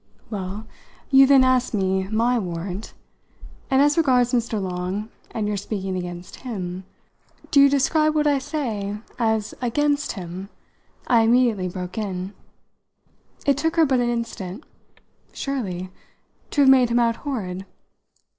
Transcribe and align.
"Well, 0.31 0.65
you 1.11 1.27
then 1.27 1.43
asked 1.43 1.75
me 1.75 2.07
my 2.07 2.39
warrant. 2.39 2.95
And 3.69 3.83
as 3.83 3.99
regards 3.99 4.33
Mr. 4.33 4.59
Long 4.59 5.09
and 5.29 5.47
your 5.47 5.57
speaking 5.57 5.95
against 5.95 6.37
him" 6.37 6.85
"Do 7.51 7.59
you 7.61 7.69
describe 7.69 8.15
what 8.15 8.25
I 8.25 8.39
say 8.39 8.97
as 9.19 9.53
'against' 9.61 10.13
him?" 10.13 10.49
I 11.05 11.21
immediately 11.21 11.69
broke 11.69 11.99
in. 11.99 12.33
It 13.45 13.59
took 13.59 13.75
her 13.75 13.85
but 13.85 13.99
an 13.99 14.09
instant. 14.09 14.63
"Surely 15.33 15.91
to 16.49 16.61
have 16.61 16.69
made 16.71 16.89
him 16.89 16.97
out 16.97 17.17
horrid." 17.17 17.67